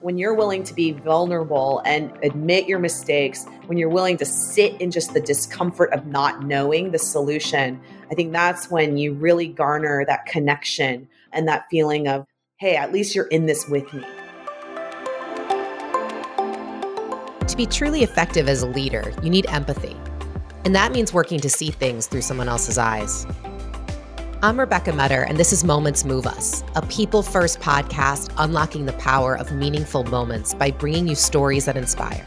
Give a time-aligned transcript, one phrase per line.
[0.00, 4.80] when you're willing to be vulnerable and admit your mistakes, when you're willing to sit
[4.80, 7.80] in just the discomfort of not knowing the solution,
[8.10, 12.26] I think that's when you really garner that connection and that feeling of,
[12.58, 14.04] hey, at least you're in this with me.
[17.46, 19.96] To be truly effective as a leader, you need empathy.
[20.64, 23.26] And that means working to see things through someone else's eyes.
[24.40, 28.92] I'm Rebecca Mutter, and this is Moments Move Us, a people first podcast unlocking the
[28.92, 32.24] power of meaningful moments by bringing you stories that inspire.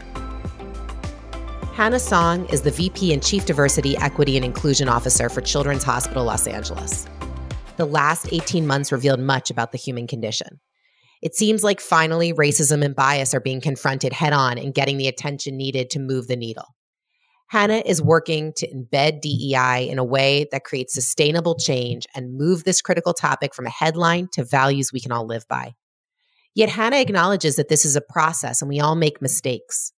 [1.72, 6.24] Hanna Song is the VP and Chief Diversity, Equity, and Inclusion Officer for Children's Hospital
[6.24, 7.06] Los Angeles.
[7.78, 10.60] The last 18 months revealed much about the human condition.
[11.22, 15.08] It seems like finally racism and bias are being confronted head on and getting the
[15.08, 16.74] attention needed to move the needle.
[17.52, 22.64] Hanna is working to embed DEI in a way that creates sustainable change and move
[22.64, 25.74] this critical topic from a headline to values we can all live by.
[26.54, 29.92] Yet Hanna acknowledges that this is a process and we all make mistakes.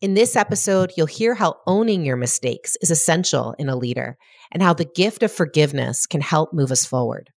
[0.00, 4.18] In this episode, you'll hear how owning your mistakes is essential in a leader
[4.50, 7.30] and how the gift of forgiveness can help move us forward.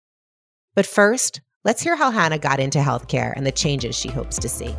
[0.73, 4.47] But first, let's hear how Hanna got into healthcare and the changes she hopes to
[4.47, 4.73] see.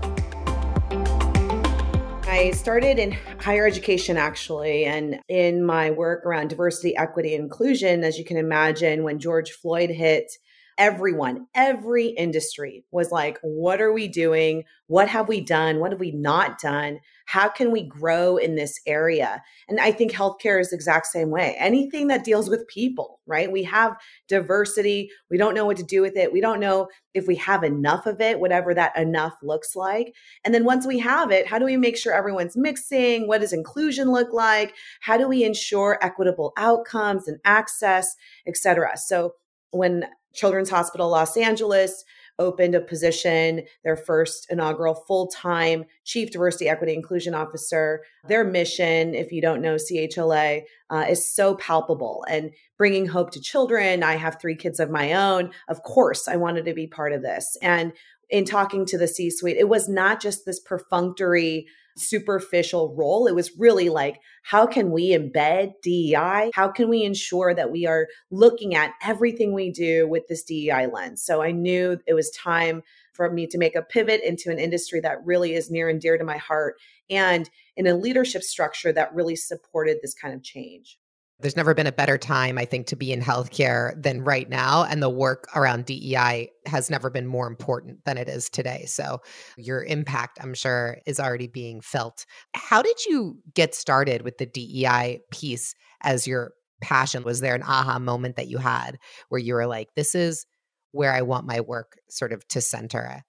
[2.35, 8.19] I started in higher education actually, and in my work around diversity, equity, inclusion, as
[8.19, 10.33] you can imagine, when George Floyd hit,
[10.77, 14.65] everyone, every industry was like, what are we doing?
[14.89, 15.79] What have we done?
[15.79, 16.99] What have we not done?
[17.27, 19.43] How can we grow in this area?
[19.69, 21.57] And I think healthcare is the exact same way.
[21.59, 23.51] Anything that deals with people, right?
[23.51, 23.97] We have
[24.29, 25.11] diversity.
[25.31, 26.33] We don't know what to do with it.
[26.33, 30.15] We don't know if we have enough of it, whatever that enough looks like.
[30.45, 33.27] And then once we have it, how do we make sure everyone's mixing?
[33.27, 34.75] What does inclusion look like?
[35.01, 38.15] How do we ensure equitable outcomes and access,
[38.47, 38.97] et cetera?
[38.97, 39.33] So
[39.71, 42.05] when Children's Hospital Los Angeles
[42.39, 48.03] opened a position, their first inaugural full time Chief Diversity, Equity, Inclusion Officer.
[48.29, 53.41] Their mission, if you don't know CHLA, uh, is so palpable and bringing hope to
[53.41, 54.03] children.
[54.03, 55.51] I have three kids of my own.
[55.69, 57.57] Of course, I wanted to be part of this.
[57.63, 57.93] And
[58.31, 61.67] in talking to the C suite, it was not just this perfunctory
[61.97, 63.27] superficial role.
[63.27, 66.51] It was really like, how can we embed DEI?
[66.55, 70.87] How can we ensure that we are looking at everything we do with this DEI
[70.93, 71.23] lens?
[71.23, 75.01] So I knew it was time for me to make a pivot into an industry
[75.01, 76.75] that really is near and dear to my heart
[77.09, 80.99] and in a leadership structure that really supported this kind of change.
[81.45, 84.85] There's never been a better time, I think, to be in healthcare than right now.
[84.85, 88.87] And the work around DEI has never been more important than it is today.
[88.87, 89.21] So
[89.59, 92.25] your impact, I'm sure, is already being felt.
[92.55, 97.25] How did you get started with the DEI piece as your passion?
[97.25, 98.97] Was there an aha moment that you had
[99.29, 100.47] where you were like, this is
[100.93, 103.23] where I want my work sort of to center?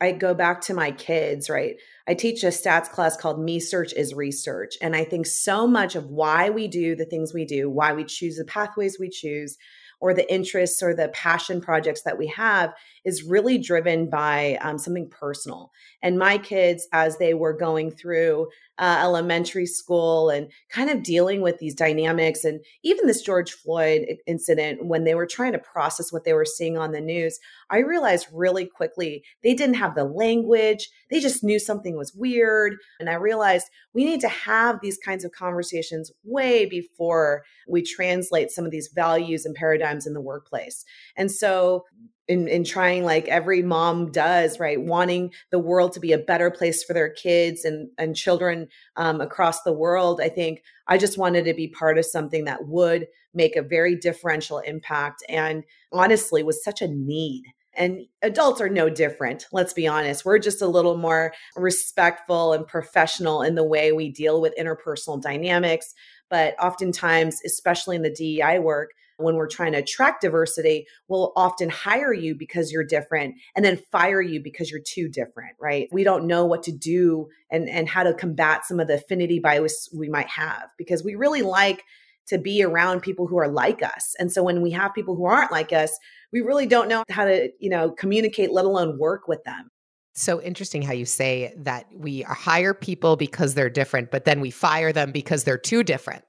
[0.00, 1.76] I go back to my kids, right?
[2.08, 4.76] I teach a stats class called Me Search is Research.
[4.80, 8.04] And I think so much of why we do the things we do, why we
[8.04, 9.58] choose the pathways we choose,
[10.00, 12.72] or the interests or the passion projects that we have
[13.04, 15.70] is really driven by um, something personal.
[16.02, 18.48] And my kids, as they were going through
[18.80, 24.06] uh, elementary school and kind of dealing with these dynamics, and even this George Floyd
[24.26, 27.78] incident, when they were trying to process what they were seeing on the news, I
[27.80, 30.88] realized really quickly they didn't have the language.
[31.10, 32.76] They just knew something was weird.
[32.98, 38.50] And I realized we need to have these kinds of conversations way before we translate
[38.50, 40.84] some of these values and paradigms in the workplace.
[41.16, 41.84] And so
[42.30, 44.80] in, in trying like every mom does right?
[44.80, 49.20] Wanting the world to be a better place for their kids and and children um,
[49.20, 53.06] across the world i think i just wanted to be part of something that would
[53.34, 57.44] make a very differential impact and honestly was such a need.
[57.74, 60.24] And adults are no different let's be honest.
[60.24, 65.20] We're just a little more respectful and professional in the way we deal with interpersonal
[65.20, 65.94] dynamics
[66.30, 71.68] but oftentimes especially in the dei work when we're trying to attract diversity, we'll often
[71.68, 75.88] hire you because you're different and then fire you because you're too different, right?
[75.92, 79.38] We don't know what to do and, and how to combat some of the affinity
[79.38, 81.84] bias we might have because we really like
[82.28, 84.14] to be around people who are like us.
[84.18, 85.98] And so when we have people who aren't like us,
[86.32, 89.70] we really don't know how to, you know, communicate, let alone work with them.
[90.12, 94.50] So interesting how you say that we hire people because they're different, but then we
[94.50, 96.24] fire them because they're too different.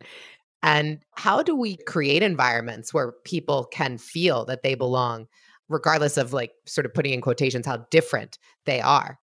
[0.64, 5.28] And how do we create environments where people can feel that they belong,
[5.70, 9.20] regardless of like sort of putting in quotations how different they are?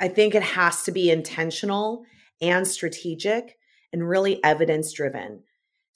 [0.00, 2.04] I think it has to be intentional
[2.40, 3.56] and strategic
[3.92, 5.42] and really evidence driven.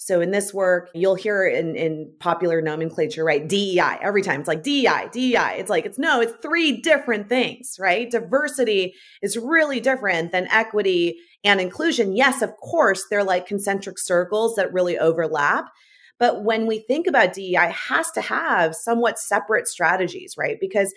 [0.04, 3.48] So in this work, you'll hear in, in popular nomenclature, right?
[3.48, 4.40] DEI every time.
[4.40, 5.56] It's like DEI, DEI.
[5.56, 8.10] It's like, it's no, it's three different things, right?
[8.10, 12.14] Diversity is really different than equity and inclusion.
[12.14, 15.70] Yes, of course, they're like concentric circles that really overlap.
[16.18, 20.58] But when we think about DEI, has to have somewhat separate strategies, right?
[20.60, 20.92] Because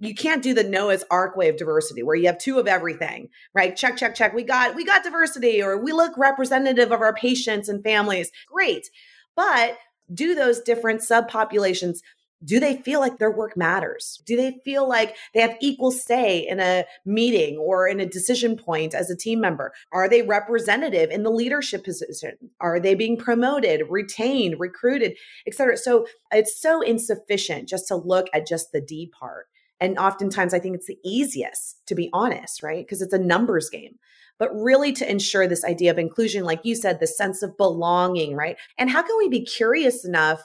[0.00, 3.28] you can't do the Noah's Ark way of diversity where you have two of everything,
[3.54, 3.76] right?
[3.76, 4.34] Check, check, check.
[4.34, 8.30] We got we got diversity, or we look representative of our patients and families.
[8.50, 8.88] Great.
[9.34, 9.76] But
[10.12, 11.98] do those different subpopulations
[12.44, 14.22] do they feel like their work matters?
[14.24, 18.56] Do they feel like they have equal say in a meeting or in a decision
[18.56, 19.72] point as a team member?
[19.90, 22.36] Are they representative in the leadership position?
[22.60, 25.16] Are they being promoted, retained, recruited,
[25.46, 25.76] et cetera?
[25.76, 29.46] So it's so insufficient just to look at just the D part.
[29.80, 32.84] And oftentimes, I think it's the easiest, to be honest, right?
[32.84, 33.98] Because it's a numbers game.
[34.38, 38.34] But really, to ensure this idea of inclusion, like you said, the sense of belonging,
[38.34, 38.56] right?
[38.76, 40.42] And how can we be curious enough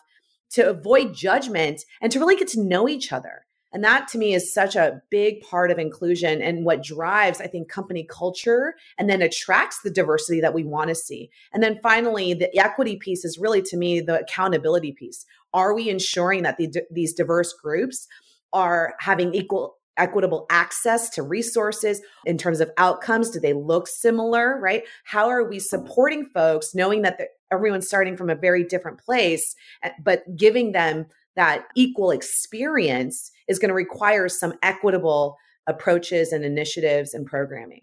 [0.51, 3.45] to avoid judgment and to really get to know each other?
[3.73, 7.47] And that to me is such a big part of inclusion and what drives, I
[7.47, 11.31] think, company culture and then attracts the diversity that we want to see.
[11.51, 15.25] And then finally, the equity piece is really to me the accountability piece.
[15.55, 18.07] Are we ensuring that the, these diverse groups
[18.53, 23.29] are having equal equitable access to resources in terms of outcomes?
[23.29, 24.83] Do they look similar right?
[25.03, 27.19] How are we supporting folks knowing that
[27.51, 31.05] everyone's starting from a very different place eh, but giving them
[31.35, 37.81] that equal experience is going to require some equitable approaches and initiatives and programming?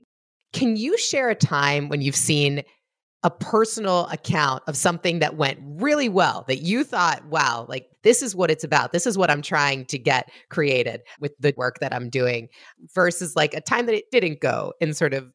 [0.53, 2.63] Can you share a time when you've seen
[3.23, 8.23] a personal account of something that went really well that you thought, wow, like this
[8.23, 8.93] is what it's about.
[8.93, 12.49] This is what I'm trying to get created with the work that I'm doing
[12.95, 15.31] versus like a time that it didn't go in sort of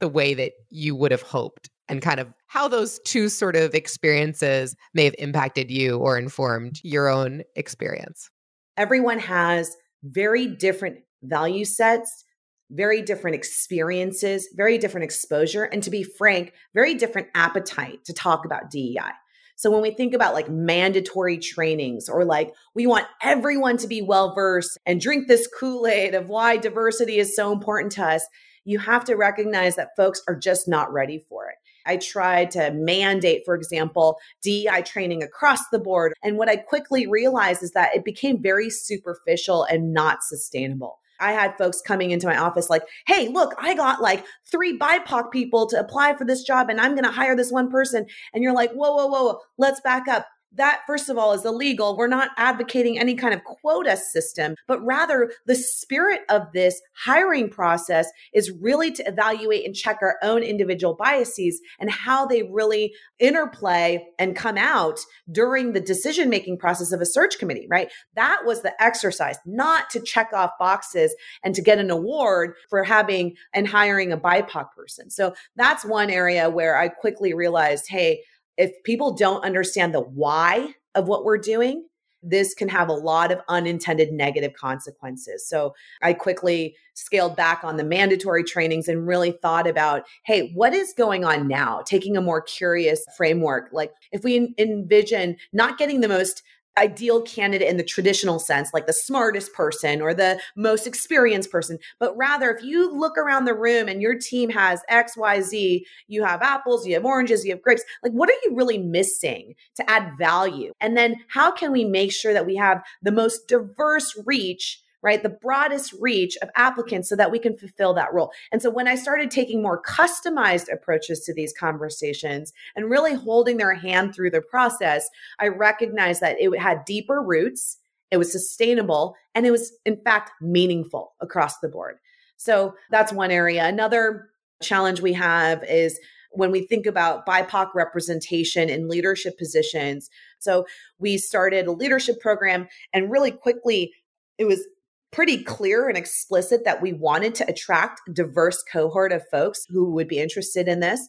[0.00, 3.74] the way that you would have hoped and kind of how those two sort of
[3.74, 8.30] experiences may have impacted you or informed your own experience.
[8.76, 12.24] Everyone has very different value sets
[12.70, 18.44] very different experiences, very different exposure, and to be frank, very different appetite to talk
[18.44, 19.12] about DEI.
[19.56, 24.02] So when we think about like mandatory trainings or like we want everyone to be
[24.02, 28.24] well versed and drink this Kool Aid of why diversity is so important to us,
[28.64, 31.56] you have to recognize that folks are just not ready for it.
[31.86, 36.12] I tried to mandate, for example, DEI training across the board.
[36.22, 41.00] And what I quickly realized is that it became very superficial and not sustainable.
[41.20, 45.30] I had folks coming into my office like, hey, look, I got like three BIPOC
[45.30, 48.06] people to apply for this job and I'm going to hire this one person.
[48.32, 51.96] And you're like, whoa, whoa, whoa, let's back up that first of all is illegal.
[51.96, 57.48] We're not advocating any kind of quota system but rather the spirit of this hiring
[57.48, 62.92] process is really to evaluate and check our own individual biases and how they really
[63.18, 65.00] interplay and come out
[65.30, 67.90] during the decision making process of a search committee right?
[68.14, 72.84] That was the exercise not to check off boxes and to get an award for
[72.84, 75.10] having and hiring a bipoc person.
[75.10, 78.22] So that's one area where i quickly realized hey
[78.58, 81.86] if people don't understand the why of what we're doing,
[82.22, 85.48] this can have a lot of unintended negative consequences.
[85.48, 90.74] So I quickly scaled back on the mandatory trainings and really thought about hey, what
[90.74, 91.82] is going on now?
[91.86, 93.68] Taking a more curious framework.
[93.72, 96.42] Like if we envision not getting the most
[96.76, 101.78] ideal candidate in the traditional sense, like the smartest person or the most experienced person,
[101.98, 105.86] but rather if you look around the room and your team has X, Y, Z,
[106.06, 109.54] you have apples, you have oranges, you have grapes, like what are you really missing
[109.76, 110.72] to add value?
[110.80, 114.80] And then how can we make sure that we have the most diverse reach?
[115.02, 115.22] Right?
[115.22, 118.32] The broadest reach of applicants so that we can fulfill that role.
[118.52, 123.56] And so when I started taking more customized approaches to these conversations and really holding
[123.56, 127.78] their hand through the process, I recognized that it had deeper roots,
[128.10, 131.98] it was sustainable, and it was, in fact, meaningful across the board.
[132.36, 133.66] So that's one area.
[133.66, 134.30] Another
[134.62, 136.00] challenge we have is
[136.32, 140.10] when we think about BIPOC representation in leadership positions.
[140.38, 140.66] So
[140.98, 143.92] we started a leadership program and really quickly
[144.36, 144.66] it was
[145.10, 150.08] pretty clear and explicit that we wanted to attract diverse cohort of folks who would
[150.08, 151.08] be interested in this.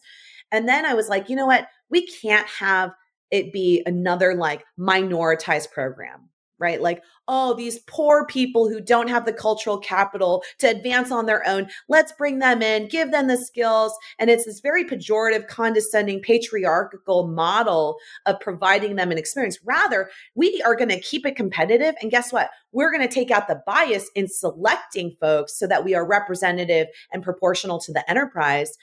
[0.50, 1.66] And then I was like, you know what?
[1.90, 2.92] We can't have
[3.30, 6.30] it be another like minoritized program
[6.60, 6.80] right?
[6.80, 11.46] Like, oh, these poor people who don't have the cultural capital to advance on their
[11.48, 13.92] own, let's bring them in, give them the skills.
[14.18, 19.58] And it's this very pejorative, condescending, patriarchal model of providing them an experience.
[19.64, 21.94] Rather, we are going to keep it competitive.
[22.02, 22.50] And guess what?
[22.72, 26.88] We're going to take out the bias in selecting folks so that we are representative
[27.12, 28.76] and proportional to the enterprise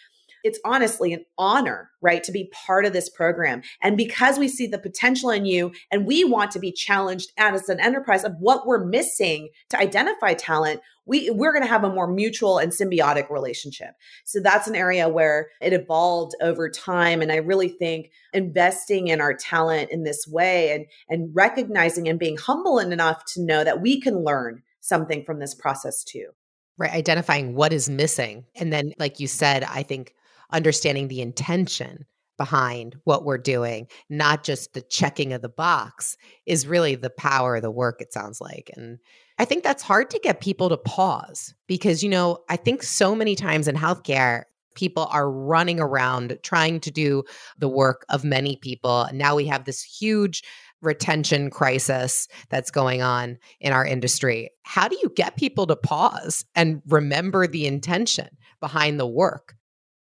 [0.47, 3.61] it's honestly an honor, right, to be part of this program.
[3.83, 7.67] And because we see the potential in you and we want to be challenged as
[7.69, 11.93] an enterprise of what we're missing to identify talent, we we're going to have a
[11.93, 13.95] more mutual and symbiotic relationship.
[14.25, 19.21] So that's an area where it evolved over time and I really think investing in
[19.21, 23.81] our talent in this way and and recognizing and being humble enough to know that
[23.81, 26.27] we can learn something from this process too.
[26.77, 30.13] Right, identifying what is missing and then like you said, I think
[30.51, 32.05] understanding the intention
[32.37, 37.55] behind what we're doing, not just the checking of the box, is really the power
[37.55, 38.69] of the work, it sounds like.
[38.75, 38.99] And
[39.39, 43.15] I think that's hard to get people to pause because, you know, I think so
[43.15, 44.43] many times in healthcare,
[44.75, 47.23] people are running around trying to do
[47.57, 49.01] the work of many people.
[49.01, 50.43] And now we have this huge
[50.81, 54.51] retention crisis that's going on in our industry.
[54.61, 59.56] How do you get people to pause and remember the intention behind the work?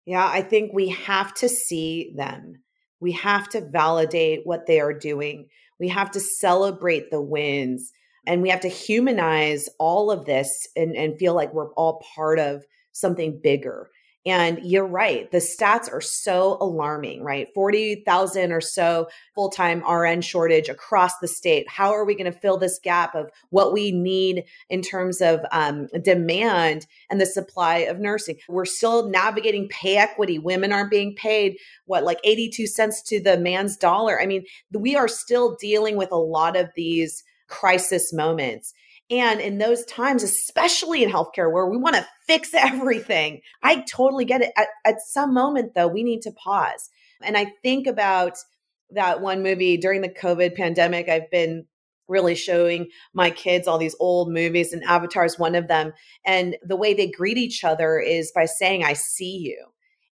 [0.06, 2.62] Yeah, I think we have to see them.
[3.00, 5.48] We have to validate what they are doing.
[5.78, 7.92] We have to celebrate the wins
[8.26, 12.38] and we have to humanize all of this and, and feel like we're all part
[12.38, 13.90] of something bigger.
[14.26, 15.30] And you're right.
[15.30, 17.48] The stats are so alarming, right?
[17.54, 21.66] 40,000 or so full time RN shortage across the state.
[21.70, 25.40] How are we going to fill this gap of what we need in terms of
[25.52, 28.36] um, demand and the supply of nursing?
[28.46, 30.38] We're still navigating pay equity.
[30.38, 34.20] Women aren't being paid, what, like 82 cents to the man's dollar.
[34.20, 38.74] I mean, we are still dealing with a lot of these crisis moments.
[39.10, 44.24] And in those times, especially in healthcare where we want to fix everything, I totally
[44.24, 44.52] get it.
[44.56, 46.88] At, at, some moment, though, we need to pause.
[47.22, 48.38] And I think about
[48.90, 51.08] that one movie during the COVID pandemic.
[51.08, 51.66] I've been
[52.08, 55.92] really showing my kids all these old movies, and Avatar is one of them.
[56.24, 59.66] And the way they greet each other is by saying, I see you.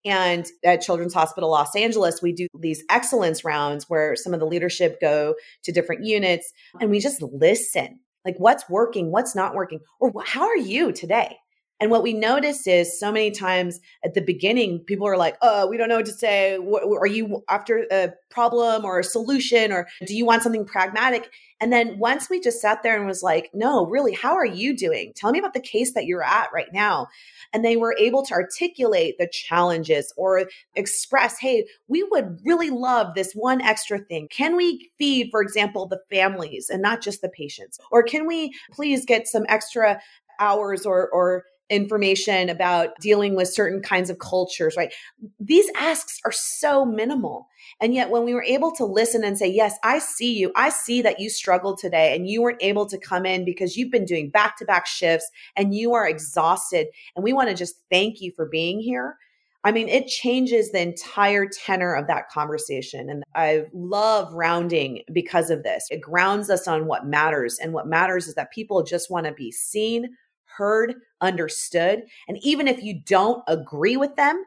[0.05, 4.45] And at Children's Hospital Los Angeles, we do these excellence rounds where some of the
[4.45, 9.79] leadership go to different units and we just listen like what's working, what's not working,
[9.99, 11.37] or how are you today?
[11.79, 15.67] And what we notice is so many times at the beginning, people are like, oh,
[15.67, 16.57] we don't know what to say.
[16.57, 21.29] Are you after a problem or a solution, or do you want something pragmatic?
[21.59, 24.75] And then once we just sat there and was like, no, really, how are you
[24.75, 25.11] doing?
[25.15, 27.07] Tell me about the case that you're at right now.
[27.53, 33.13] And they were able to articulate the challenges or express, hey, we would really love
[33.15, 34.27] this one extra thing.
[34.29, 37.79] Can we feed, for example, the families and not just the patients?
[37.91, 39.99] Or can we please get some extra
[40.39, 44.93] hours or, or information about dealing with certain kinds of cultures, right?
[45.39, 47.47] These asks are so minimal.
[47.81, 50.69] And yet, when we were able to listen and say, Yes, I see you, I
[50.69, 54.05] see that you struggled today and you weren't able to come in because you've been
[54.05, 56.87] doing back to back shifts and you are exhausted.
[57.15, 59.17] And we want to just thank you for being here.
[59.63, 63.09] I mean, it changes the entire tenor of that conversation.
[63.09, 65.87] And I love rounding because of this.
[65.89, 67.59] It grounds us on what matters.
[67.61, 70.15] And what matters is that people just want to be seen,
[70.57, 72.03] heard, understood.
[72.27, 74.43] And even if you don't agree with them,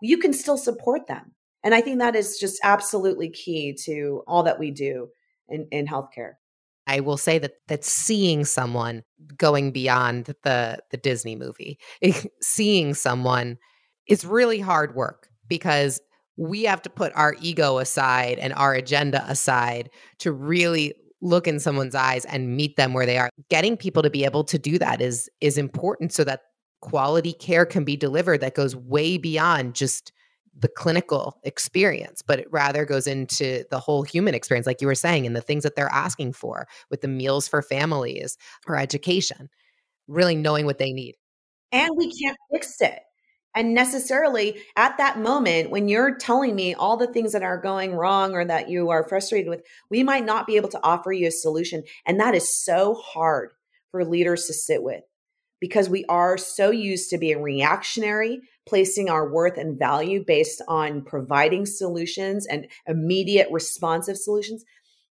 [0.00, 1.32] you can still support them.
[1.62, 5.08] And I think that is just absolutely key to all that we do
[5.48, 6.34] in, in healthcare.
[6.86, 9.04] I will say that that seeing someone
[9.38, 11.78] going beyond the the Disney movie,
[12.42, 13.56] seeing someone
[14.06, 16.00] is really hard work because
[16.36, 20.94] we have to put our ego aside and our agenda aside to really
[21.24, 23.30] look in someone's eyes and meet them where they are.
[23.48, 26.42] Getting people to be able to do that is is important so that
[26.80, 30.12] quality care can be delivered that goes way beyond just
[30.56, 34.94] the clinical experience, but it rather goes into the whole human experience, like you were
[34.94, 38.36] saying, and the things that they're asking for with the meals for families
[38.68, 39.48] or education,
[40.06, 41.16] really knowing what they need.
[41.72, 43.00] And we can't fix it.
[43.54, 47.94] And necessarily at that moment, when you're telling me all the things that are going
[47.94, 51.28] wrong or that you are frustrated with, we might not be able to offer you
[51.28, 51.84] a solution.
[52.04, 53.50] And that is so hard
[53.90, 55.04] for leaders to sit with
[55.60, 61.02] because we are so used to being reactionary, placing our worth and value based on
[61.02, 64.64] providing solutions and immediate responsive solutions.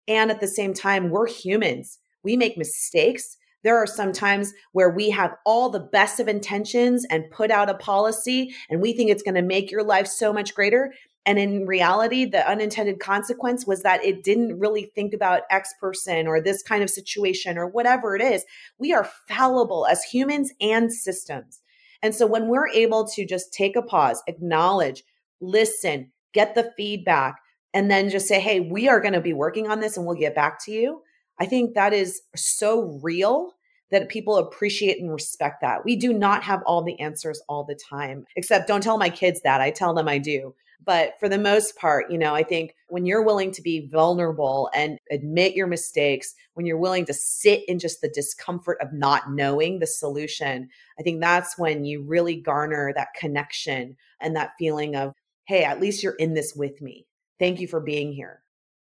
[0.07, 1.99] And at the same time, we're humans.
[2.23, 7.05] We make mistakes there are some times where we have all the best of intentions
[7.09, 10.33] and put out a policy and we think it's going to make your life so
[10.33, 10.93] much greater.
[11.25, 16.27] And in reality, the unintended consequence was that it didn't really think about X person
[16.27, 18.43] or this kind of situation or whatever it is.
[18.79, 21.61] We are fallible as humans and systems.
[22.01, 25.03] And so when we're able to just take a pause, acknowledge,
[25.39, 27.35] listen, get the feedback,
[27.73, 30.15] and then just say, hey, we are going to be working on this and we'll
[30.15, 31.03] get back to you
[31.41, 33.53] I think that is so real
[33.89, 35.83] that people appreciate and respect that.
[35.83, 39.41] We do not have all the answers all the time, except don't tell my kids
[39.41, 39.59] that.
[39.59, 40.53] I tell them I do.
[40.85, 44.69] But for the most part, you know, I think when you're willing to be vulnerable
[44.75, 49.31] and admit your mistakes, when you're willing to sit in just the discomfort of not
[49.31, 50.69] knowing the solution,
[50.99, 55.13] I think that's when you really garner that connection and that feeling of,
[55.47, 57.07] hey, at least you're in this with me.
[57.39, 58.43] Thank you for being here.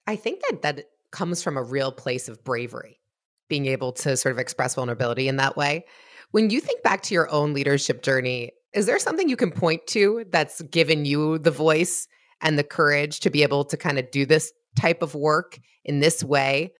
[0.06, 3.00] I think that that comes from a real place of bravery,
[3.48, 5.86] being able to sort of express vulnerability in that way.
[6.32, 9.88] When you think back to your own leadership journey, is there something you can point
[9.88, 12.08] to that's given you the voice
[12.42, 16.00] and the courage to be able to kind of do this type of work in
[16.00, 16.74] this way?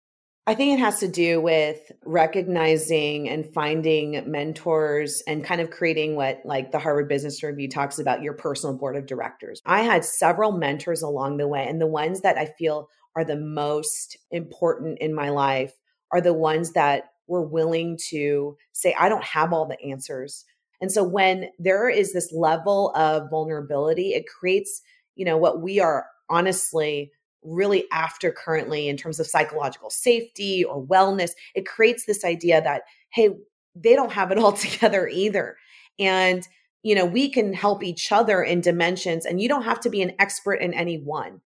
[0.46, 6.18] I think it has to do with recognizing and finding mentors and kind of creating
[6.18, 9.62] what like the Harvard Business Review talks about your personal board of directors.
[9.66, 13.36] I had several mentors along the way and the ones that I feel are the
[13.36, 15.74] most important in my life
[16.12, 20.46] are the ones that were willing to say I don't have all the answers,
[20.84, 24.82] and so when there is this level of vulnerability, it creates,
[25.16, 27.10] you know, what we are honestly
[27.42, 31.32] really after currently in terms of psychological safety or wellness.
[31.56, 32.82] It creates this idea that,
[33.14, 33.30] hey,
[33.76, 35.56] they don't have it all together either.
[36.00, 36.46] And,
[36.82, 40.02] you know, we can help each other in dimensions, and you don't have to be
[40.02, 41.40] an expert in any one.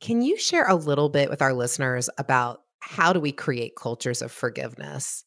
[0.00, 4.22] Can you share a little bit with our listeners about how do we create cultures
[4.22, 5.24] of forgiveness?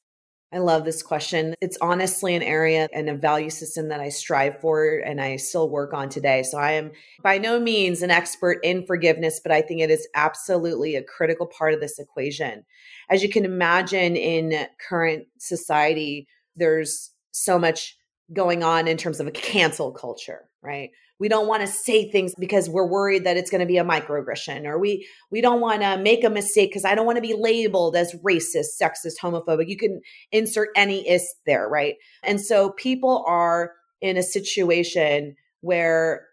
[0.52, 1.54] I love this question.
[1.62, 5.70] It's honestly an area and a value system that I strive for and I still
[5.70, 6.42] work on today.
[6.42, 10.08] So I am by no means an expert in forgiveness, but I think it is
[10.16, 12.64] absolutely a critical part of this equation.
[13.12, 17.96] As you can imagine in current society, there's so much
[18.34, 20.90] going on in terms of a cancel culture, right?
[21.20, 23.84] We don't want to say things because we're worried that it's going to be a
[23.84, 27.22] microaggression or we we don't want to make a mistake because i don't want to
[27.22, 32.72] be labeled as racist sexist homophobic you can insert any is there right and so
[32.72, 36.26] people are in a situation where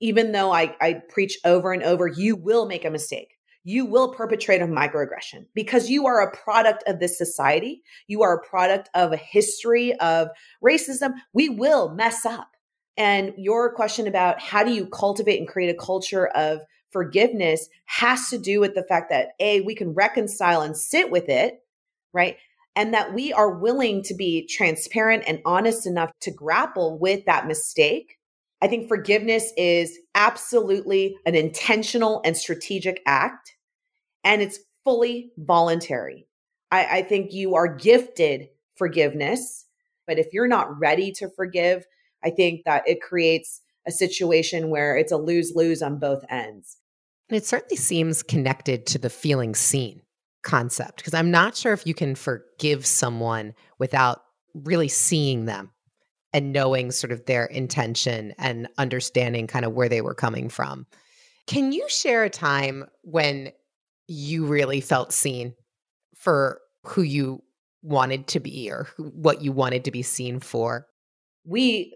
[0.00, 4.12] even though I, I preach over and over you will make a mistake you will
[4.12, 7.82] perpetrate a microaggression because you are a product of this society.
[8.06, 10.28] You are a product of a history of
[10.62, 11.14] racism.
[11.32, 12.53] We will mess up.
[12.96, 16.60] And your question about how do you cultivate and create a culture of
[16.90, 21.28] forgiveness has to do with the fact that A, we can reconcile and sit with
[21.28, 21.58] it,
[22.12, 22.36] right?
[22.76, 27.48] And that we are willing to be transparent and honest enough to grapple with that
[27.48, 28.18] mistake.
[28.62, 33.56] I think forgiveness is absolutely an intentional and strategic act,
[34.22, 36.26] and it's fully voluntary.
[36.70, 39.66] I, I think you are gifted forgiveness,
[40.06, 41.84] but if you're not ready to forgive,
[42.24, 46.78] I think that it creates a situation where it's a lose lose on both ends.
[47.28, 50.02] And it certainly seems connected to the feeling seen
[50.42, 54.20] concept because I'm not sure if you can forgive someone without
[54.54, 55.70] really seeing them
[56.32, 60.86] and knowing sort of their intention and understanding kind of where they were coming from.
[61.46, 63.52] Can you share a time when
[64.06, 65.54] you really felt seen
[66.14, 67.42] for who you
[67.82, 70.86] wanted to be or who, what you wanted to be seen for?
[71.44, 71.94] We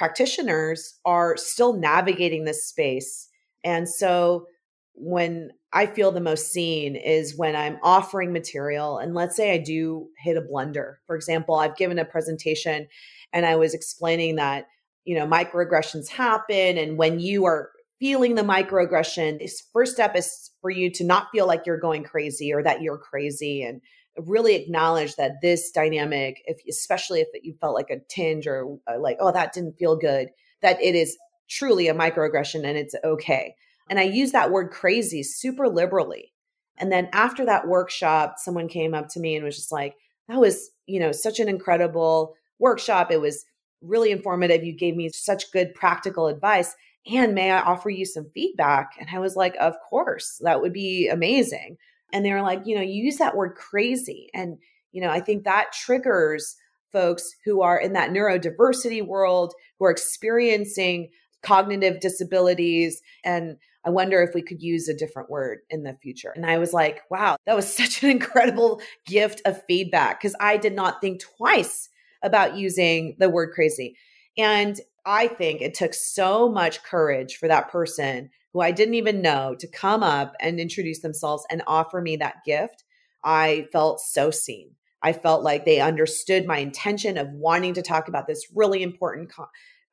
[0.00, 3.28] practitioners are still navigating this space.
[3.62, 4.46] And so
[4.94, 8.96] when I feel the most seen is when I'm offering material.
[8.96, 11.00] And let's say I do hit a blunder.
[11.06, 12.88] For example, I've given a presentation
[13.34, 14.68] and I was explaining that,
[15.04, 16.78] you know, microaggressions happen.
[16.78, 21.26] And when you are feeling the microaggression, this first step is for you to not
[21.30, 23.82] feel like you're going crazy or that you're crazy and
[24.26, 28.98] really acknowledge that this dynamic, if especially if you felt like a tinge or uh,
[28.98, 30.28] like, oh, that didn't feel good,
[30.62, 31.16] that it is
[31.48, 33.54] truly a microaggression and it's okay.
[33.88, 36.32] And I use that word crazy super liberally.
[36.78, 39.96] And then after that workshop, someone came up to me and was just like,
[40.28, 43.10] that was, you know, such an incredible workshop.
[43.10, 43.44] It was
[43.82, 44.64] really informative.
[44.64, 46.74] You gave me such good practical advice.
[47.10, 48.92] And may I offer you some feedback?
[48.98, 51.76] And I was like, of course, that would be amazing.
[52.12, 54.28] And they were like, you know, you use that word crazy.
[54.34, 54.58] And,
[54.92, 56.56] you know, I think that triggers
[56.92, 61.10] folks who are in that neurodiversity world, who are experiencing
[61.42, 63.00] cognitive disabilities.
[63.24, 66.32] And I wonder if we could use a different word in the future.
[66.34, 70.56] And I was like, wow, that was such an incredible gift of feedback because I
[70.56, 71.88] did not think twice
[72.22, 73.96] about using the word crazy.
[74.36, 79.22] And I think it took so much courage for that person who I didn't even
[79.22, 82.84] know to come up and introduce themselves and offer me that gift,
[83.24, 84.72] I felt so seen.
[85.02, 89.32] I felt like they understood my intention of wanting to talk about this really important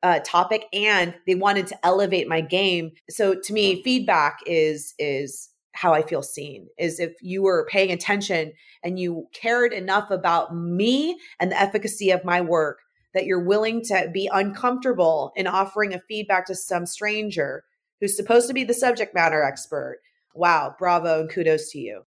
[0.02, 2.92] uh, topic, and they wanted to elevate my game.
[3.08, 7.92] So to me, feedback is is how I feel seen is if you were paying
[7.92, 12.80] attention and you cared enough about me and the efficacy of my work
[13.14, 17.62] that you're willing to be uncomfortable in offering a feedback to some stranger
[18.00, 20.00] who's supposed to be the subject matter expert.
[20.34, 22.02] Wow, bravo and kudos to you.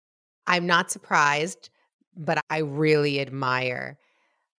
[0.46, 1.70] I'm not surprised,
[2.16, 3.98] but I really admire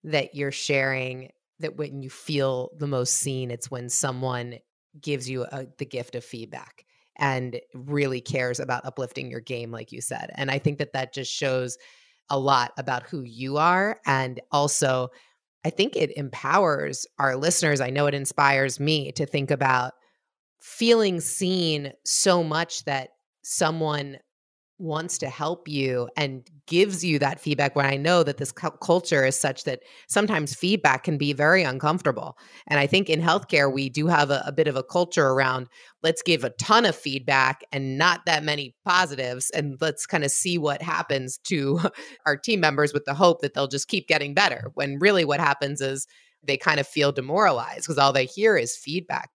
[0.03, 4.59] that you're sharing that when you feel the most seen, it's when someone
[4.99, 6.85] gives you a, the gift of feedback
[7.17, 10.31] and really cares about uplifting your game, like you said.
[10.35, 11.77] And I think that that just shows
[12.29, 13.99] a lot about who you are.
[14.05, 15.09] And also,
[15.65, 17.81] I think it empowers our listeners.
[17.81, 19.93] I know it inspires me to think about
[20.59, 23.09] feeling seen so much that
[23.43, 24.17] someone
[24.79, 28.71] wants to help you and gives you that feedback when I know that this cu-
[28.81, 32.37] culture is such that sometimes feedback can be very uncomfortable.
[32.65, 35.67] And I think in healthcare, we do have a, a, bit of a culture around
[36.01, 39.49] let's give a ton of feedback and not that many positives.
[39.49, 41.81] And let's kind of see what happens to
[42.25, 44.71] our team members with the hope that they'll just keep getting better.
[44.75, 46.07] When really what happens is
[46.41, 49.29] they kind of feel demoralized because all they hear is feedback.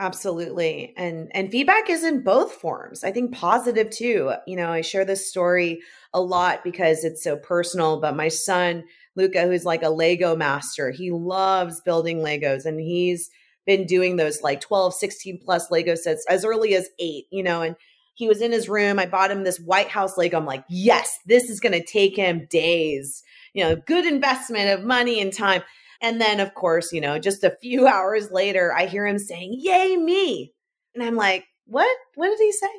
[0.00, 0.94] Absolutely.
[0.96, 3.04] And and feedback is in both forms.
[3.04, 4.32] I think positive too.
[4.46, 5.82] You know, I share this story
[6.14, 8.84] a lot because it's so personal, but my son
[9.14, 13.28] Luca who's like a Lego master, he loves building Legos and he's
[13.66, 17.60] been doing those like 12, 16 plus Lego sets as early as 8, you know,
[17.60, 17.76] and
[18.14, 18.98] he was in his room.
[18.98, 20.38] I bought him this White House Lego.
[20.38, 24.86] I'm like, "Yes, this is going to take him days." You know, good investment of
[24.86, 25.62] money and time.
[26.02, 29.56] And then, of course, you know, just a few hours later, I hear him saying,
[29.58, 30.52] Yay, me.
[30.94, 31.94] And I'm like, What?
[32.14, 32.70] What did he say?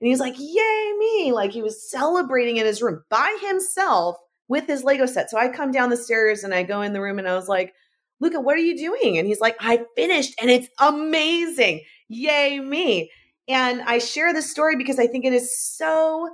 [0.00, 1.32] And he's like, Yay, me.
[1.32, 4.16] Like he was celebrating in his room by himself
[4.48, 5.30] with his Lego set.
[5.30, 7.48] So I come down the stairs and I go in the room and I was
[7.48, 7.74] like,
[8.20, 9.18] Luca, what are you doing?
[9.18, 11.82] And he's like, I finished and it's amazing.
[12.08, 13.10] Yay, me.
[13.46, 16.28] And I share this story because I think it is so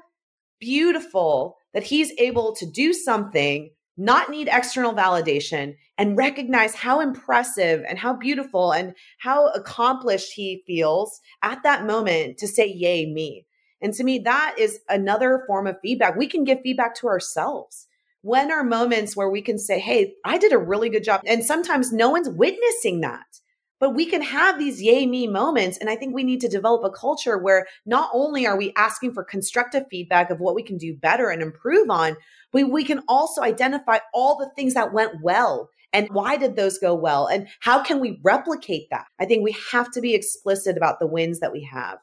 [0.61, 7.85] beautiful that he's able to do something not need external validation and recognize how impressive
[7.88, 13.46] and how beautiful and how accomplished he feels at that moment to say, Yay, me.
[13.80, 16.16] And to me, that is another form of feedback.
[16.16, 17.87] We can give feedback to ourselves.
[18.22, 21.20] When are moments where we can say, Hey, I did a really good job?
[21.26, 23.40] And sometimes no one's witnessing that.
[23.85, 25.77] But we can have these yay me moments.
[25.77, 29.12] And I think we need to develop a culture where not only are we asking
[29.12, 32.16] for constructive feedback of what we can do better and improve on,
[32.51, 36.79] but we can also identify all the things that went well and why did those
[36.79, 39.05] go well and how can we replicate that?
[39.20, 41.99] I think we have to be explicit about the wins that we have.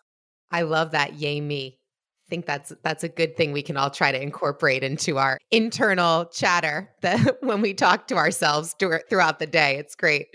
[0.52, 1.80] I love that yay me.
[2.28, 5.40] I think that's that's a good thing we can all try to incorporate into our
[5.50, 9.78] internal chatter that when we talk to ourselves throughout the day.
[9.78, 10.28] It's great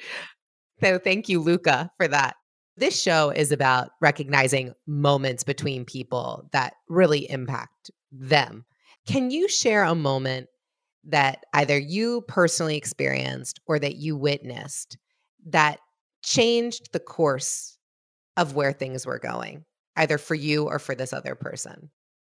[0.80, 2.36] so thank you, Luca, for that.
[2.76, 8.64] This show is about recognizing moments between people that really impact them.
[9.06, 10.48] Can you share a moment
[11.04, 14.98] that either you personally experienced or that you witnessed
[15.46, 15.78] that
[16.22, 17.78] changed the course
[18.36, 19.64] of where things were going,
[19.96, 21.90] either for you or for this other person?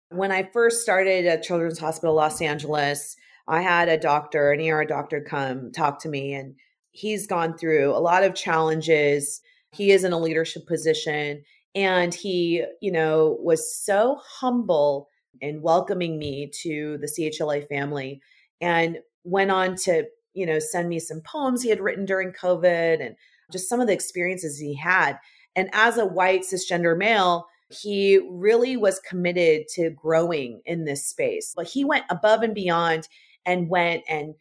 [0.09, 3.15] When I first started at Children's Hospital Los Angeles,
[3.47, 6.55] I had a doctor, an ER doctor, come talk to me and
[6.93, 9.41] he's gone through a lot of challenges.
[9.71, 11.43] He is in a leadership position
[11.75, 15.09] and he, you know, was so humble
[15.41, 18.21] in welcoming me to the CHLA family
[18.61, 23.05] and went on to, you know, send me some poems he had written during COVID
[23.05, 23.15] and
[23.51, 25.17] just some of the experiences he had.
[25.55, 31.53] And as a white cisgender male, he really was committed to growing in this space.
[31.55, 33.07] But he went above and beyond
[33.45, 34.35] and went and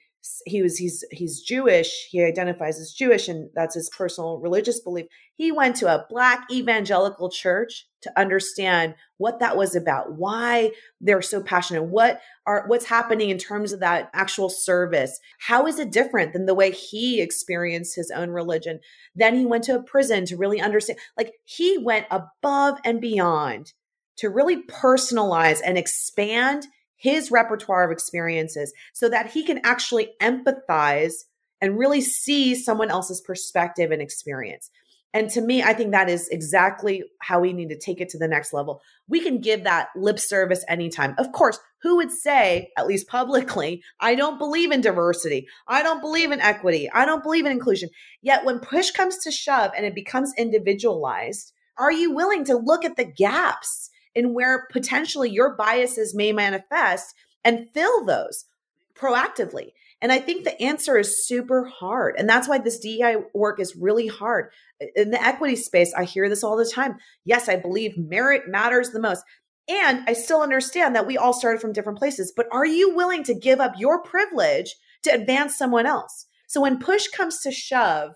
[0.46, 2.06] he was he's he's Jewish.
[2.10, 5.06] He identifies as Jewish, and that's his personal religious belief.
[5.34, 11.22] He went to a black evangelical church to understand what that was about, why they're
[11.22, 15.18] so passionate, what are what's happening in terms of that actual service.
[15.40, 18.78] How is it different than the way he experienced his own religion?
[19.16, 21.00] Then he went to a prison to really understand.
[21.16, 23.72] Like he went above and beyond
[24.18, 26.66] to really personalize and expand
[27.02, 31.24] his repertoire of experiences so that he can actually empathize
[31.60, 34.70] and really see someone else's perspective and experience.
[35.12, 38.18] And to me, I think that is exactly how we need to take it to
[38.18, 38.80] the next level.
[39.08, 41.14] We can give that lip service anytime.
[41.18, 45.48] Of course, who would say, at least publicly, I don't believe in diversity.
[45.66, 46.88] I don't believe in equity.
[46.90, 47.90] I don't believe in inclusion.
[48.22, 52.84] Yet when push comes to shove and it becomes individualized, are you willing to look
[52.84, 58.46] at the gaps in where potentially your biases may manifest and fill those
[58.94, 59.72] proactively.
[60.00, 62.16] And I think the answer is super hard.
[62.18, 64.50] And that's why this DEI work is really hard.
[64.96, 66.96] In the equity space, I hear this all the time.
[67.24, 69.24] Yes, I believe merit matters the most.
[69.68, 73.22] And I still understand that we all started from different places, but are you willing
[73.24, 76.26] to give up your privilege to advance someone else?
[76.48, 78.14] So when push comes to shove,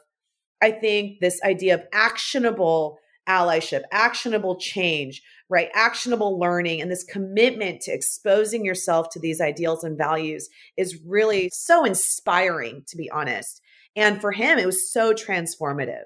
[0.60, 5.68] I think this idea of actionable allyship, actionable change, right?
[5.74, 11.50] Actionable learning and this commitment to exposing yourself to these ideals and values is really
[11.52, 13.60] so inspiring, to be honest.
[13.94, 16.04] And for him, it was so transformative.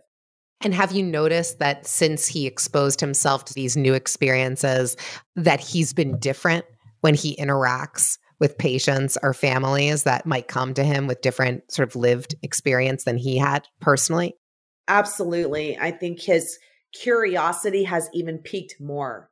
[0.62, 4.96] And have you noticed that since he exposed himself to these new experiences,
[5.36, 6.66] that he's been different
[7.00, 11.88] when he interacts with patients or families that might come to him with different sort
[11.88, 14.34] of lived experience than he had personally?
[14.88, 15.78] Absolutely.
[15.78, 16.58] I think his
[16.92, 19.30] curiosity has even peaked more.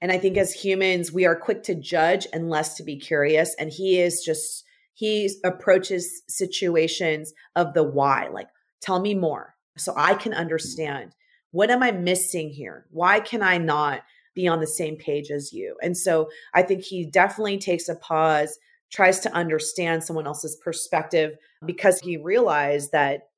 [0.00, 3.54] And I think as humans, we are quick to judge and less to be curious.
[3.58, 8.48] And he is just, he approaches situations of the why, like,
[8.80, 11.12] tell me more so I can understand
[11.50, 12.86] what am I missing here?
[12.90, 14.02] Why can I not
[14.34, 15.76] be on the same page as you?
[15.82, 18.58] And so I think he definitely takes a pause,
[18.92, 23.28] tries to understand someone else's perspective because he realized that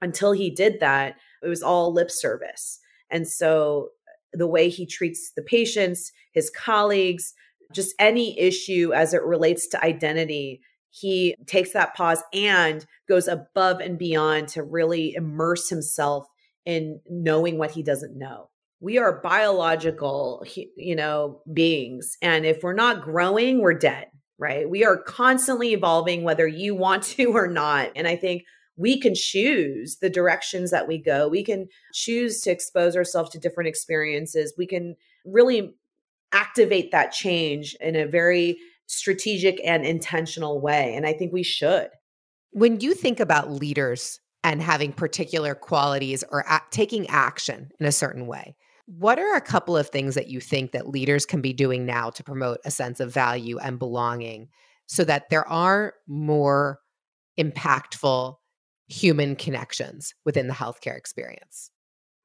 [0.00, 2.78] until he did that, it was all lip service.
[3.10, 3.90] And so
[4.32, 7.34] the way he treats the patients, his colleagues,
[7.72, 13.80] just any issue as it relates to identity, he takes that pause and goes above
[13.80, 16.26] and beyond to really immerse himself
[16.64, 18.48] in knowing what he doesn't know.
[18.80, 20.44] We are biological,
[20.76, 22.16] you know, beings.
[22.22, 24.06] And if we're not growing, we're dead,
[24.38, 24.68] right?
[24.68, 27.90] We are constantly evolving, whether you want to or not.
[27.96, 28.44] And I think
[28.78, 31.28] we can choose the directions that we go.
[31.28, 34.54] We can choose to expose ourselves to different experiences.
[34.56, 34.94] We can
[35.26, 35.74] really
[36.32, 40.94] activate that change in a very strategic and intentional way.
[40.94, 41.90] And I think we should.
[42.52, 47.92] When you think about leaders and having particular qualities or a- taking action in a
[47.92, 51.52] certain way, what are a couple of things that you think that leaders can be
[51.52, 54.48] doing now to promote a sense of value and belonging
[54.86, 56.78] so that there are more
[57.38, 58.36] impactful
[58.88, 61.70] human connections within the healthcare experience?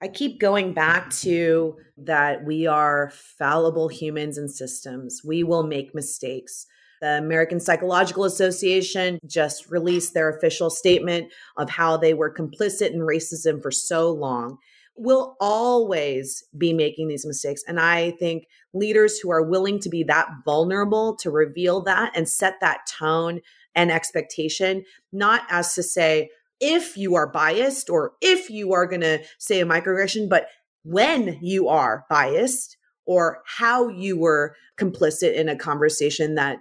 [0.02, 5.22] I keep going back to that we are fallible humans and systems.
[5.24, 6.66] We will make mistakes.
[7.00, 13.00] The American Psychological Association just released their official statement of how they were complicit in
[13.00, 14.58] racism for so long.
[14.96, 17.64] We'll always be making these mistakes.
[17.68, 22.28] And I think leaders who are willing to be that vulnerable to reveal that and
[22.28, 23.40] set that tone
[23.76, 26.30] and expectation, not as to say,
[26.64, 30.48] if you are biased or if you are going to say a microaggression, but
[30.84, 36.60] when you are biased or how you were complicit in a conversation that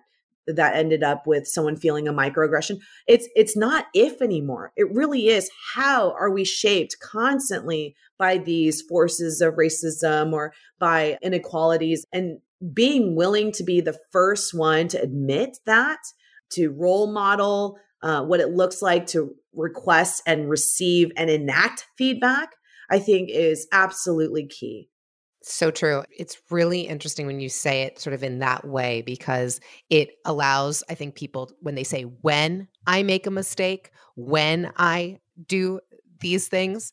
[0.49, 4.73] that ended up with someone feeling a microaggression it's it's not if anymore.
[4.77, 11.17] It really is how are we shaped constantly by these forces of racism or by
[11.23, 12.05] inequalities?
[12.13, 12.41] And
[12.75, 16.01] being willing to be the first one to admit that
[16.51, 22.55] to role model uh, what it looks like to request and receive and enact feedback,
[22.91, 24.89] I think is absolutely key.
[25.45, 26.05] So true.
[26.17, 29.61] It's really interesting when you say it sort of in that way because
[29.91, 35.19] it allows, I think, people when they say, when I make a mistake, when I
[35.49, 35.81] do
[36.21, 36.93] these things,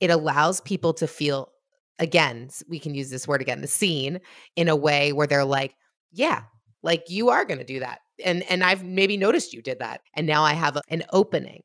[0.00, 1.50] it allows people to feel,
[1.98, 4.20] again, we can use this word again, the seen
[4.56, 5.74] in a way where they're like,
[6.12, 6.42] yeah,
[6.82, 7.98] like you are going to do that.
[8.24, 10.00] And, and I've maybe noticed you did that.
[10.14, 11.62] And now I have a, an opening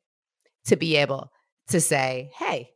[0.66, 1.30] to be able
[1.68, 2.70] to say, hey,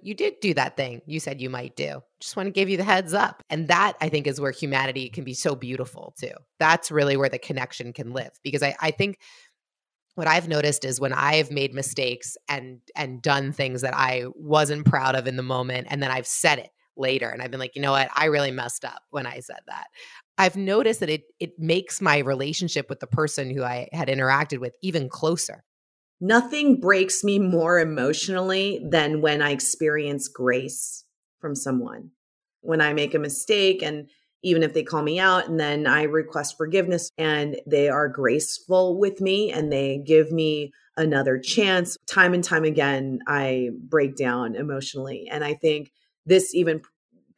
[0.00, 2.00] you did do that thing you said you might do.
[2.20, 3.42] Just want to give you the heads up.
[3.50, 6.32] And that I think is where humanity can be so beautiful too.
[6.58, 8.30] That's really where the connection can live.
[8.42, 9.18] Because I, I think
[10.14, 14.86] what I've noticed is when I've made mistakes and and done things that I wasn't
[14.86, 17.76] proud of in the moment, and then I've said it later and I've been like,
[17.76, 19.86] you know what, I really messed up when I said that.
[20.36, 24.58] I've noticed that it it makes my relationship with the person who I had interacted
[24.58, 25.62] with even closer
[26.20, 31.04] Nothing breaks me more emotionally than when I experience grace
[31.40, 32.10] from someone.
[32.60, 34.08] When I make a mistake and
[34.42, 38.98] even if they call me out and then I request forgiveness and they are graceful
[38.98, 44.56] with me and they give me another chance, time and time again, I break down
[44.56, 45.28] emotionally.
[45.30, 45.92] And I think
[46.26, 46.82] this even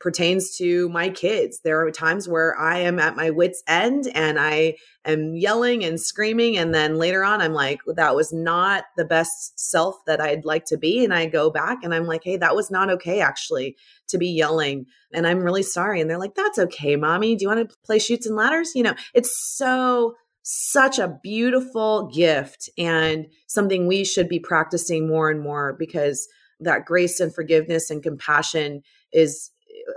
[0.01, 1.61] pertains to my kids.
[1.63, 6.01] There are times where I am at my wits' end and I am yelling and
[6.01, 6.57] screaming.
[6.57, 10.65] And then later on, I'm like, that was not the best self that I'd like
[10.67, 11.05] to be.
[11.05, 13.77] And I go back and I'm like, hey, that was not okay, actually,
[14.09, 14.87] to be yelling.
[15.13, 16.01] And I'm really sorry.
[16.01, 17.37] And they're like, that's okay, mommy.
[17.37, 18.75] Do you want to play Chutes and Ladders?
[18.75, 25.31] You know, it's so such a beautiful gift and something we should be practicing more
[25.31, 26.27] and more because
[26.59, 28.83] that grace and forgiveness and compassion
[29.13, 29.51] is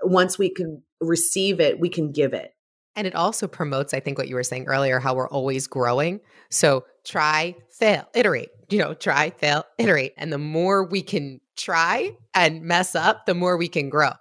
[0.04, 2.52] once we can receive it, we can give it.
[2.96, 6.20] And it also promotes, I think, what you were saying earlier, how we're always growing.
[6.50, 10.14] So try, fail, iterate, you know, try, fail, iterate.
[10.18, 14.12] And the more we can try and mess up, the more we can grow.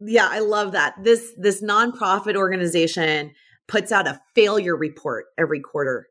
[0.00, 0.94] Yeah, I love that.
[1.02, 3.32] This this nonprofit organization
[3.68, 6.06] puts out a failure report every quarter.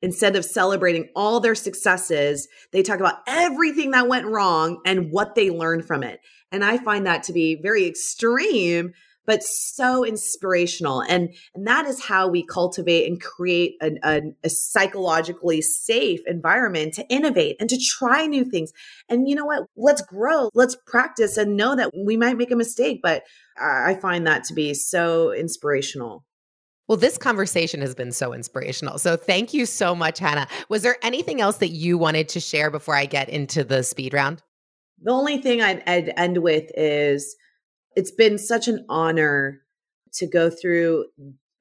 [0.00, 5.34] Instead of celebrating all their successes, they talk about everything that went wrong and what
[5.34, 6.20] they learned from it.
[6.50, 8.92] And I find that to be very extreme
[9.28, 11.02] but so inspirational.
[11.02, 16.94] And, and that is how we cultivate and create an, an, a psychologically safe environment
[16.94, 18.72] to innovate and to try new things.
[19.06, 19.64] And you know what?
[19.76, 23.00] Let's grow, let's practice and know that we might make a mistake.
[23.02, 23.24] But
[23.60, 26.24] I find that to be so inspirational.
[26.88, 28.96] Well, this conversation has been so inspirational.
[28.96, 30.48] So thank you so much, Hanna.
[30.70, 34.14] Was there anything else that you wanted to share before I get into the speed
[34.14, 34.42] round?
[35.02, 37.36] The only thing I'd, I'd end with is
[37.96, 39.60] it's been such an honor
[40.14, 41.06] to go through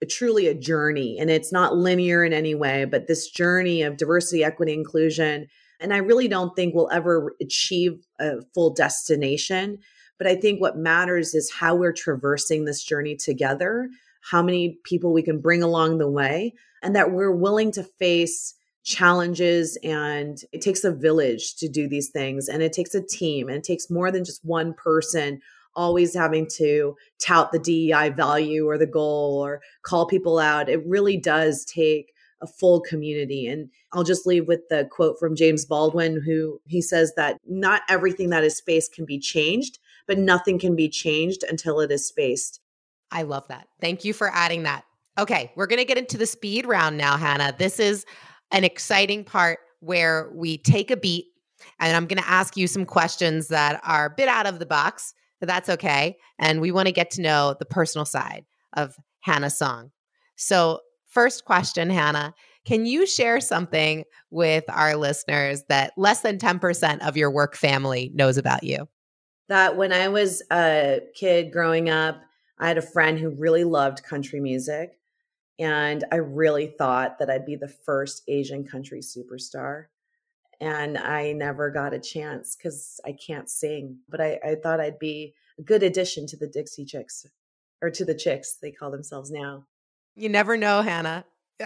[0.02, 3.98] a, truly a journey and it's not linear in any way but this journey of
[3.98, 5.48] diversity equity inclusion
[5.80, 9.80] and i really don't think we'll ever achieve a full destination
[10.18, 13.90] but i think what matters is how we're traversing this journey together
[14.22, 18.54] how many people we can bring along the way and that we're willing to face
[18.88, 23.50] challenges and it takes a village to do these things and it takes a team
[23.50, 25.42] and it takes more than just one person
[25.76, 30.70] always having to tout the DEI value or the goal or call people out.
[30.70, 33.46] It really does take a full community.
[33.46, 37.82] And I'll just leave with the quote from James Baldwin, who he says that not
[37.90, 42.08] everything that is spaced can be changed, but nothing can be changed until it is
[42.08, 42.62] spaced.
[43.12, 43.68] I love that.
[43.82, 44.86] Thank you for adding that.
[45.20, 47.54] Okay, we're going to get into the speed round now, Hanna.
[47.58, 48.06] This is
[48.52, 51.26] an exciting part where we take a beat
[51.80, 54.66] and I'm going to ask you some questions that are a bit out of the
[54.66, 56.18] box but that's okay.
[56.40, 59.92] And we want to get to know the personal side of Hanna Song.
[60.36, 62.34] So, first question, Hanna,
[62.66, 68.12] can you share something with our listeners that less than 10% of your work family
[68.14, 68.88] knows about you?
[69.48, 72.22] That when I was a kid growing up,
[72.60, 74.97] I had a friend who really loved country music.
[75.60, 79.86] And I really thought that I'd be the first Asian country superstar
[80.60, 84.00] and I never got a chance because I can't sing.
[84.10, 87.28] But I, I thought I'd be a good addition to the Dixie Chicks
[87.82, 89.66] or to the Chicks, they call themselves now.
[90.16, 91.26] You never know, Hanna.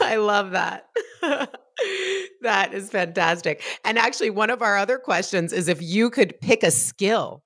[0.00, 0.88] I love that.
[2.42, 3.62] that is fantastic.
[3.84, 7.43] And actually, one of our other questions is if you could pick a skill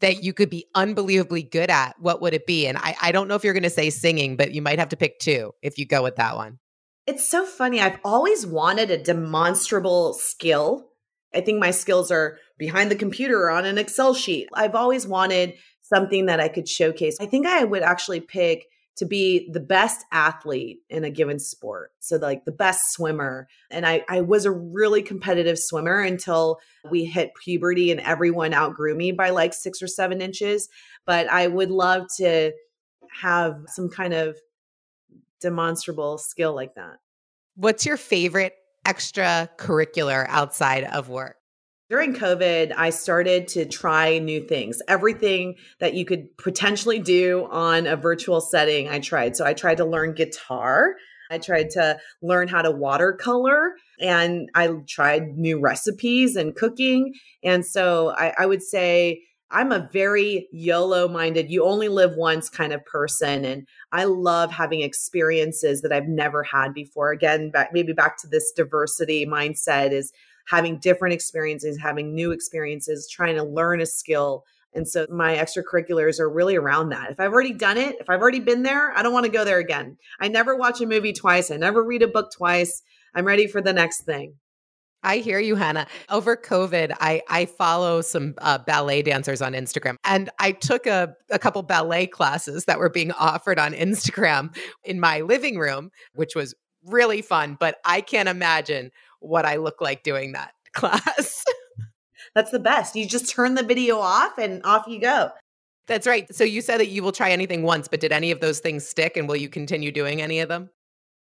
[0.00, 2.66] that you could be unbelievably good at, what would it be?
[2.66, 4.88] And I, I don't know if you're going to say singing, but you might have
[4.90, 6.58] to pick two if you go with that one.
[7.06, 7.80] It's so funny.
[7.80, 10.88] I've always wanted a demonstrable skill.
[11.34, 14.48] I think my skills are behind the computer or on an Excel sheet.
[14.54, 17.18] I've always wanted something that I could showcase.
[17.20, 18.64] I think I would actually pick
[18.96, 21.90] to be the best athlete in a given sport.
[21.98, 23.48] So like the best swimmer.
[23.70, 26.58] And I, I was a really competitive swimmer until
[26.90, 30.68] we hit puberty and everyone outgrew me by like six or seven inches.
[31.06, 32.52] But I would love to
[33.20, 34.36] have some kind of
[35.40, 36.98] demonstrable skill like that.
[37.56, 38.54] What's your favorite
[38.86, 41.36] extracurricular outside of work?
[41.90, 44.80] During COVID, I started to try new things.
[44.88, 49.36] Everything that you could potentially do on a virtual setting, I tried.
[49.36, 50.94] So I tried to learn guitar.
[51.30, 57.12] I tried to learn how to watercolor and I tried new recipes and cooking.
[57.42, 62.48] And so I, I would say I'm a very YOLO minded, you only live once
[62.48, 63.44] kind of person.
[63.44, 67.12] And I love having experiences that I've never had before.
[67.12, 70.12] Again, back, maybe back to this diversity mindset is
[70.46, 74.44] having different experiences, having new experiences, trying to learn a skill.
[74.74, 77.10] And so my extracurriculars are really around that.
[77.10, 79.44] If I've already done it, if I've already been there, I don't want to go
[79.44, 79.96] there again.
[80.20, 81.50] I never watch a movie twice.
[81.50, 82.82] I never read a book twice.
[83.14, 84.34] I'm ready for the next thing.
[85.04, 85.86] I hear you, Hanna.
[86.08, 91.14] Over COVID, I I follow some uh, ballet dancers on Instagram, and I took a
[91.30, 96.34] a couple ballet classes that were being offered on Instagram in my living room, which
[96.34, 96.54] was
[96.86, 97.56] really fun.
[97.60, 98.90] But I can't imagine
[99.24, 101.44] what I look like doing that class.
[102.34, 102.96] That's the best.
[102.96, 105.30] You just turn the video off, and off you go.
[105.86, 106.32] That's right.
[106.34, 108.86] So you said that you will try anything once, but did any of those things
[108.86, 110.70] stick, and will you continue doing any of them?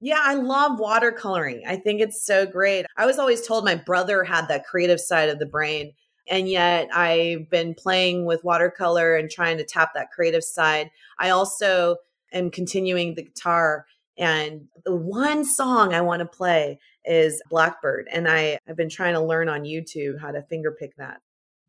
[0.00, 1.60] Yeah, I love watercoloring.
[1.66, 2.86] I think it's so great.
[2.96, 5.92] I was always told my brother had that creative side of the brain.
[6.28, 10.90] And yet I've been playing with watercolor and trying to tap that creative side.
[11.18, 11.96] I also
[12.32, 13.84] am continuing the guitar.
[14.20, 18.06] And the one song I want to play is Blackbird.
[18.12, 21.22] And I, I've been trying to learn on YouTube how to finger pick that.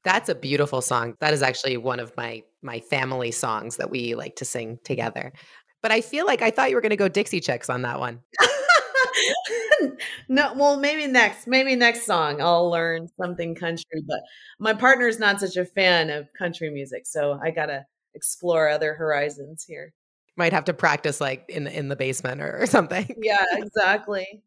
[0.04, 1.16] That's a beautiful song.
[1.22, 5.32] That is actually one of my my family songs that we like to sing together.
[5.82, 8.00] But I feel like I thought you were going to go Dixie Chicks on that
[8.00, 8.20] one.
[10.30, 14.04] no, well, maybe next, maybe next song I'll learn something country.
[14.08, 14.20] But
[14.60, 18.94] my partner is not such a fan of country music, so I gotta explore other
[18.94, 19.94] horizons here.
[20.42, 23.06] Might have to practice like in in the basement or, or something.
[23.22, 24.42] Yeah, exactly.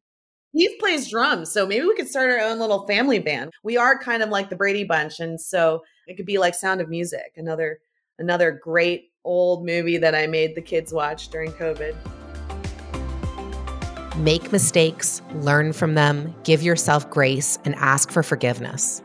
[0.53, 3.53] Heath plays drums, so maybe we could start our own little family band.
[3.63, 6.81] We are kind of like the Brady Bunch, and so it could be like Sound
[6.81, 7.79] of Music, another
[8.19, 11.95] another great old movie that I made the kids watch during COVID.
[14.17, 19.01] Make mistakes, learn from them, give yourself grace, and ask for forgiveness.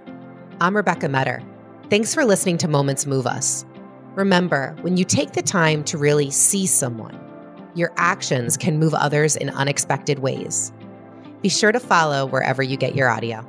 [0.59, 1.43] I'm Rebecca Metter.
[1.91, 3.63] Thanks for listening to Moments Move Us.
[4.15, 7.17] Remember, when you take the time to really see someone,
[7.75, 10.73] your actions can move others in unexpected ways.
[11.41, 13.47] Be sure to follow wherever you get your audio.